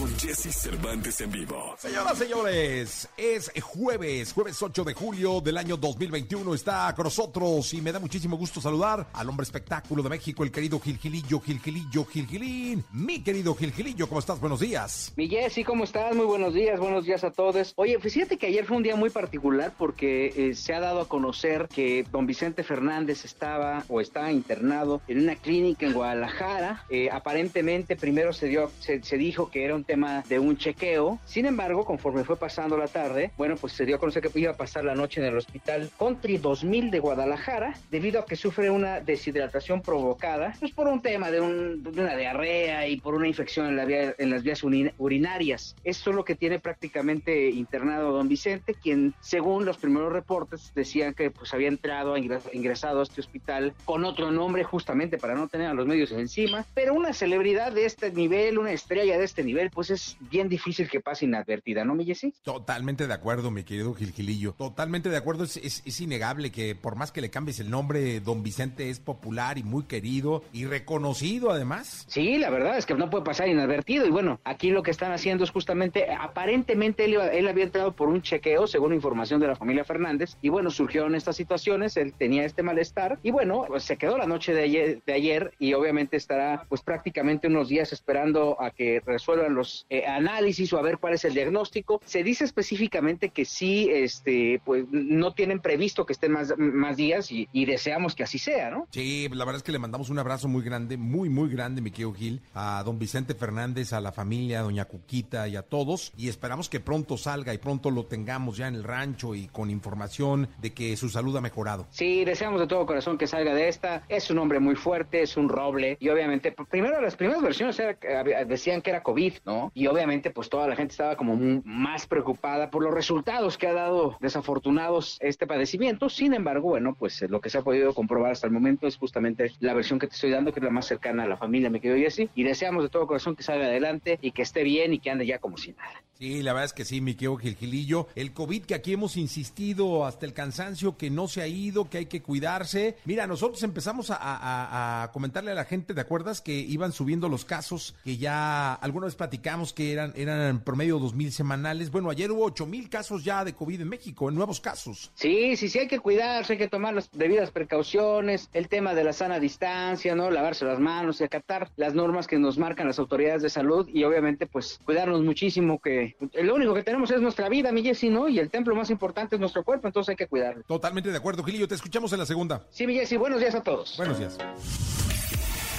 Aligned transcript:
con 0.00 0.18
Jesse 0.18 0.50
Cervantes 0.50 1.20
en 1.20 1.30
vivo. 1.30 1.74
Señoras, 1.76 2.16
señores, 2.16 3.08
es 3.18 3.50
jueves, 3.62 4.32
jueves 4.32 4.62
8 4.62 4.82
de 4.82 4.94
julio 4.94 5.42
del 5.42 5.58
año 5.58 5.76
2021. 5.76 6.54
Está 6.54 6.94
con 6.96 7.04
nosotros 7.04 7.74
y 7.74 7.82
me 7.82 7.92
da 7.92 7.98
muchísimo 7.98 8.38
gusto 8.38 8.62
saludar 8.62 9.08
al 9.12 9.28
hombre 9.28 9.44
espectáculo 9.44 10.02
de 10.02 10.08
México, 10.08 10.42
el 10.42 10.50
querido 10.50 10.80
Gilgilillo, 10.80 11.40
Gilgilillo, 11.40 12.06
Gilgilín. 12.06 12.82
Mi 12.92 13.22
querido 13.22 13.54
Gilgilillo, 13.54 14.08
¿cómo 14.08 14.20
estás? 14.20 14.40
Buenos 14.40 14.60
días. 14.60 15.12
Mi 15.16 15.28
Jessy, 15.28 15.64
¿cómo 15.64 15.84
estás? 15.84 16.16
Muy 16.16 16.24
buenos 16.24 16.54
días, 16.54 16.80
buenos 16.80 17.04
días 17.04 17.22
a 17.22 17.30
todos. 17.30 17.74
Oye, 17.76 17.98
pues 17.98 18.14
fíjate 18.14 18.38
que 18.38 18.46
ayer 18.46 18.64
fue 18.64 18.78
un 18.78 18.82
día 18.82 18.96
muy 18.96 19.10
particular 19.10 19.74
porque 19.76 20.32
eh, 20.34 20.54
se 20.54 20.72
ha 20.72 20.80
dado 20.80 21.02
a 21.02 21.08
conocer 21.08 21.68
que 21.68 22.06
don 22.10 22.26
Vicente 22.26 22.64
Fernández 22.64 23.26
estaba 23.26 23.84
o 23.88 24.00
está 24.00 24.32
internado 24.32 25.02
en 25.08 25.20
una 25.20 25.36
clínica 25.36 25.84
en 25.84 25.92
Guadalajara. 25.92 26.86
Eh, 26.88 27.10
aparentemente 27.12 27.96
primero 27.96 28.32
se 28.32 28.46
dio, 28.46 28.70
se, 28.80 29.02
se 29.02 29.18
dijo 29.18 29.50
que 29.50 29.62
era 29.62 29.74
un 29.74 29.89
tema 29.90 30.22
de 30.28 30.38
un 30.38 30.56
chequeo. 30.56 31.18
Sin 31.24 31.46
embargo, 31.46 31.84
conforme 31.84 32.22
fue 32.22 32.36
pasando 32.36 32.76
la 32.76 32.86
tarde, 32.86 33.32
bueno, 33.36 33.56
pues 33.56 33.72
se 33.72 33.84
dio 33.84 33.96
a 33.96 33.98
conocer 33.98 34.22
que 34.22 34.38
iba 34.38 34.52
a 34.52 34.56
pasar 34.56 34.84
la 34.84 34.94
noche 34.94 35.20
en 35.20 35.26
el 35.26 35.36
hospital 35.36 35.90
Country 35.98 36.36
2000 36.38 36.92
de 36.92 37.00
Guadalajara 37.00 37.74
debido 37.90 38.20
a 38.20 38.24
que 38.26 38.36
sufre 38.36 38.70
una 38.70 39.00
deshidratación 39.00 39.82
provocada, 39.82 40.54
pues 40.60 40.70
por 40.72 40.86
un 40.86 41.02
tema 41.02 41.32
de, 41.32 41.40
un- 41.40 41.82
de 41.82 42.00
una 42.02 42.14
diarrea 42.16 42.86
y 42.86 43.00
por 43.00 43.14
una 43.14 43.26
infección 43.26 43.66
en, 43.66 43.76
la 43.76 43.84
vía- 43.84 44.14
en 44.18 44.30
las 44.30 44.44
vías 44.44 44.62
urinarias. 44.98 45.74
Esto 45.82 46.10
es 46.10 46.16
lo 46.16 46.24
que 46.24 46.36
tiene 46.36 46.60
prácticamente 46.60 47.50
internado 47.50 48.12
don 48.12 48.28
Vicente, 48.28 48.74
quien 48.74 49.14
según 49.20 49.64
los 49.64 49.76
primeros 49.78 50.12
reportes 50.12 50.72
decían 50.74 51.14
que 51.14 51.30
pues 51.32 51.52
había 51.52 51.66
entrado, 51.68 52.16
ingres- 52.16 52.48
ingresado 52.52 53.00
a 53.00 53.02
este 53.02 53.20
hospital 53.20 53.74
con 53.84 54.04
otro 54.04 54.30
nombre 54.30 54.62
justamente 54.62 55.18
para 55.18 55.34
no 55.34 55.48
tener 55.48 55.66
a 55.66 55.74
los 55.74 55.86
medios 55.86 56.12
encima, 56.12 56.64
pero 56.74 56.94
una 56.94 57.12
celebridad 57.12 57.72
de 57.72 57.86
este 57.86 58.12
nivel, 58.12 58.56
una 58.58 58.72
estrella 58.72 59.18
de 59.18 59.24
este 59.24 59.42
nivel, 59.42 59.69
pues 59.70 59.90
es 59.90 60.16
bien 60.20 60.48
difícil 60.48 60.88
que 60.88 61.00
pase 61.00 61.24
inadvertida, 61.24 61.84
¿no, 61.84 61.94
mi 61.94 62.04
Jessy? 62.04 62.34
Totalmente 62.42 63.06
de 63.06 63.14
acuerdo, 63.14 63.50
mi 63.50 63.64
querido 63.64 63.94
Gilgilillo. 63.94 64.52
Totalmente 64.58 65.08
de 65.08 65.16
acuerdo. 65.16 65.44
Es, 65.44 65.56
es- 65.56 65.82
es 65.84 66.00
innegable 66.00 66.50
que 66.52 66.74
por 66.74 66.96
más 66.96 67.12
que 67.12 67.20
le 67.20 67.30
cambies 67.30 67.60
el 67.60 67.70
nombre, 67.70 68.20
don 68.20 68.42
Vicente 68.42 68.90
es 68.90 69.00
popular 69.00 69.58
y 69.58 69.62
muy 69.62 69.84
querido 69.84 70.42
y 70.52 70.66
reconocido 70.66 71.50
además. 71.50 72.04
Sí, 72.08 72.38
la 72.38 72.50
verdad 72.50 72.76
es 72.78 72.86
que 72.86 72.94
no 72.94 73.10
puede 73.10 73.24
pasar 73.24 73.48
inadvertido. 73.48 74.06
Y 74.06 74.10
bueno, 74.10 74.40
aquí 74.44 74.70
lo 74.70 74.82
que 74.82 74.90
están 74.90 75.12
haciendo 75.12 75.44
es 75.44 75.50
justamente, 75.50 76.06
aparentemente 76.12 77.04
él, 77.04 77.12
iba- 77.14 77.28
él 77.28 77.46
había 77.48 77.64
entrado 77.64 77.92
por 77.92 78.08
un 78.08 78.22
chequeo, 78.22 78.66
según 78.66 78.94
información 78.94 79.40
de 79.40 79.46
la 79.46 79.56
familia 79.56 79.84
Fernández. 79.84 80.36
Y 80.42 80.48
bueno, 80.48 80.70
surgieron 80.70 81.14
estas 81.14 81.36
situaciones, 81.36 81.96
él 81.96 82.12
tenía 82.16 82.44
este 82.44 82.62
malestar. 82.62 83.18
Y 83.22 83.30
bueno, 83.30 83.64
pues 83.68 83.84
se 83.84 83.96
quedó 83.96 84.16
la 84.18 84.26
noche 84.26 84.52
de 84.54 84.62
ayer, 84.62 85.02
de 85.06 85.12
ayer 85.12 85.52
y 85.58 85.74
obviamente 85.74 86.16
estará 86.16 86.64
pues 86.68 86.82
prácticamente 86.82 87.46
unos 87.48 87.68
días 87.68 87.92
esperando 87.92 88.56
a 88.60 88.70
que 88.70 89.00
resuelvan 89.04 89.54
los 89.54 89.59
eh, 89.88 90.06
análisis 90.06 90.72
o 90.72 90.78
a 90.78 90.82
ver 90.82 90.98
cuál 90.98 91.14
es 91.14 91.24
el 91.24 91.34
diagnóstico. 91.34 92.00
Se 92.04 92.22
dice 92.22 92.44
específicamente 92.44 93.30
que 93.30 93.44
sí, 93.44 93.88
este, 93.90 94.60
pues 94.64 94.84
no 94.90 95.32
tienen 95.34 95.60
previsto 95.60 96.06
que 96.06 96.12
estén 96.12 96.32
más, 96.32 96.54
más 96.58 96.96
días 96.96 97.30
y, 97.30 97.48
y 97.52 97.64
deseamos 97.64 98.14
que 98.14 98.22
así 98.22 98.38
sea, 98.38 98.70
¿no? 98.70 98.86
Sí, 98.90 99.28
la 99.32 99.44
verdad 99.44 99.58
es 99.58 99.62
que 99.62 99.72
le 99.72 99.78
mandamos 99.78 100.10
un 100.10 100.18
abrazo 100.18 100.48
muy 100.48 100.62
grande, 100.62 100.96
muy, 100.96 101.28
muy 101.28 101.48
grande, 101.48 101.80
mi 101.80 101.90
querido 101.90 102.12
Gil, 102.12 102.40
a 102.54 102.82
don 102.84 102.98
Vicente 102.98 103.34
Fernández, 103.34 103.92
a 103.92 104.00
la 104.00 104.12
familia, 104.12 104.60
a 104.60 104.62
doña 104.62 104.84
Cuquita 104.84 105.48
y 105.48 105.56
a 105.56 105.62
todos. 105.62 106.12
Y 106.16 106.28
esperamos 106.28 106.68
que 106.68 106.80
pronto 106.80 107.16
salga 107.16 107.54
y 107.54 107.58
pronto 107.58 107.90
lo 107.90 108.06
tengamos 108.06 108.56
ya 108.56 108.68
en 108.68 108.74
el 108.74 108.84
rancho 108.84 109.34
y 109.34 109.48
con 109.48 109.70
información 109.70 110.48
de 110.60 110.72
que 110.72 110.96
su 110.96 111.08
salud 111.08 111.36
ha 111.36 111.40
mejorado. 111.40 111.86
Sí, 111.90 112.24
deseamos 112.24 112.60
de 112.60 112.66
todo 112.66 112.86
corazón 112.86 113.18
que 113.18 113.26
salga 113.26 113.54
de 113.54 113.68
esta. 113.68 114.02
Es 114.08 114.30
un 114.30 114.38
hombre 114.38 114.60
muy 114.60 114.74
fuerte, 114.74 115.22
es 115.22 115.36
un 115.36 115.48
roble. 115.48 115.96
Y 116.00 116.08
obviamente, 116.08 116.52
primero 116.52 117.00
las 117.00 117.16
primeras 117.16 117.42
versiones 117.42 117.78
era 117.78 117.96
decían 118.44 118.82
que 118.82 118.90
era 118.90 119.02
COVID, 119.02 119.34
¿no? 119.44 119.49
Y 119.74 119.86
obviamente, 119.86 120.30
pues 120.30 120.48
toda 120.48 120.68
la 120.68 120.76
gente 120.76 120.92
estaba 120.92 121.16
como 121.16 121.62
más 121.64 122.06
preocupada 122.06 122.70
por 122.70 122.82
los 122.82 122.94
resultados 122.94 123.58
que 123.58 123.66
ha 123.66 123.72
dado 123.72 124.16
desafortunados 124.20 125.18
este 125.20 125.46
padecimiento. 125.46 126.08
Sin 126.08 126.34
embargo, 126.34 126.68
bueno, 126.68 126.94
pues 126.98 127.22
lo 127.22 127.40
que 127.40 127.50
se 127.50 127.58
ha 127.58 127.62
podido 127.62 127.94
comprobar 127.94 128.32
hasta 128.32 128.46
el 128.46 128.52
momento 128.52 128.86
es 128.86 128.96
justamente 128.96 129.52
la 129.60 129.74
versión 129.74 129.98
que 129.98 130.06
te 130.06 130.14
estoy 130.14 130.30
dando, 130.30 130.52
que 130.52 130.60
es 130.60 130.64
la 130.64 130.70
más 130.70 130.86
cercana 130.86 131.24
a 131.24 131.28
la 131.28 131.36
familia, 131.36 131.70
me 131.70 131.80
quedo 131.80 131.96
Jessy. 131.96 132.30
Y 132.34 132.44
deseamos 132.44 132.82
de 132.82 132.88
todo 132.88 133.06
corazón 133.06 133.36
que 133.36 133.42
salga 133.42 133.66
adelante 133.66 134.18
y 134.20 134.32
que 134.32 134.42
esté 134.42 134.62
bien 134.62 134.92
y 134.92 134.98
que 134.98 135.10
ande 135.10 135.26
ya 135.26 135.38
como 135.38 135.56
si 135.56 135.72
nada. 135.72 136.02
Sí, 136.20 136.42
la 136.42 136.52
verdad 136.52 136.66
es 136.66 136.72
que 136.74 136.84
sí, 136.84 137.00
mi 137.00 137.14
querido 137.14 137.36
Gilgilillo. 137.36 138.06
El 138.14 138.34
COVID 138.34 138.66
que 138.66 138.74
aquí 138.74 138.92
hemos 138.92 139.16
insistido 139.16 140.04
hasta 140.04 140.26
el 140.26 140.34
cansancio, 140.34 140.98
que 140.98 141.08
no 141.08 141.28
se 141.28 141.40
ha 141.40 141.46
ido, 141.46 141.88
que 141.88 141.96
hay 141.96 142.06
que 142.06 142.20
cuidarse. 142.20 142.98
Mira, 143.06 143.26
nosotros 143.26 143.62
empezamos 143.62 144.08
a, 144.10 145.08
comentarle 145.14 145.52
a 145.52 145.54
la 145.54 145.64
gente, 145.64 145.94
¿te 145.94 146.00
acuerdas? 146.02 146.42
Que 146.42 146.52
iban 146.52 146.92
subiendo 146.92 147.30
los 147.30 147.46
casos, 147.46 147.94
que 148.04 148.18
ya 148.18 148.74
alguna 148.74 149.06
vez 149.06 149.14
platicamos 149.14 149.72
que 149.72 149.94
eran, 149.94 150.12
eran 150.14 150.42
en 150.42 150.60
promedio 150.60 150.98
dos 150.98 151.14
mil 151.14 151.32
semanales. 151.32 151.90
Bueno, 151.90 152.10
ayer 152.10 152.30
hubo 152.30 152.44
ocho 152.44 152.66
mil 152.66 152.90
casos 152.90 153.24
ya 153.24 153.42
de 153.42 153.54
COVID 153.54 153.80
en 153.80 153.88
México, 153.88 154.28
en 154.28 154.34
nuevos 154.34 154.60
casos. 154.60 155.10
Sí, 155.14 155.56
sí, 155.56 155.70
sí, 155.70 155.78
hay 155.78 155.88
que 155.88 156.00
cuidarse, 156.00 156.52
hay 156.52 156.58
que 156.58 156.68
tomar 156.68 156.92
las 156.92 157.10
debidas 157.12 157.50
precauciones, 157.50 158.50
el 158.52 158.68
tema 158.68 158.92
de 158.92 159.04
la 159.04 159.14
sana 159.14 159.40
distancia, 159.40 160.14
¿no? 160.14 160.30
Lavarse 160.30 160.66
las 160.66 160.80
manos 160.80 161.18
y 161.22 161.24
acatar 161.24 161.70
las 161.76 161.94
normas 161.94 162.26
que 162.26 162.38
nos 162.38 162.58
marcan 162.58 162.88
las 162.88 162.98
autoridades 162.98 163.40
de 163.40 163.48
salud 163.48 163.88
y 163.88 164.04
obviamente 164.04 164.46
pues 164.46 164.80
cuidarnos 164.84 165.22
muchísimo 165.22 165.80
que 165.80 166.09
lo 166.34 166.54
único 166.54 166.74
que 166.74 166.82
tenemos 166.82 167.10
es 167.10 167.20
nuestra 167.20 167.48
vida, 167.48 167.72
mi 167.72 167.82
Jessy, 167.82 168.10
¿no? 168.10 168.28
Y 168.28 168.38
el 168.38 168.50
templo 168.50 168.74
más 168.74 168.90
importante 168.90 169.36
es 169.36 169.40
nuestro 169.40 169.64
cuerpo, 169.64 169.86
entonces 169.86 170.10
hay 170.10 170.16
que 170.16 170.26
cuidarlo. 170.26 170.62
Totalmente 170.64 171.10
de 171.10 171.16
acuerdo, 171.16 171.42
Gilillo. 171.42 171.68
Te 171.68 171.74
escuchamos 171.74 172.12
en 172.12 172.18
la 172.18 172.26
segunda. 172.26 172.66
Sí, 172.70 172.86
mi 172.86 172.94
Jessy, 172.94 173.16
buenos 173.16 173.40
días 173.40 173.54
a 173.54 173.62
todos. 173.62 173.96
Buenos 173.96 174.18
días. 174.18 174.38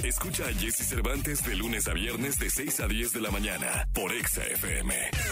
Escucha 0.04 0.46
a 0.46 0.54
Jesse 0.54 0.88
Cervantes 0.88 1.46
de 1.46 1.56
lunes 1.56 1.88
a 1.88 1.94
viernes 1.94 2.40
de 2.40 2.50
6 2.50 2.80
a 2.80 2.88
10 2.88 3.14
de 3.14 3.22
la 3.22 3.30
mañana 3.30 3.88
por 3.94 4.12
Exa 4.12 4.44
FM. 4.44 5.32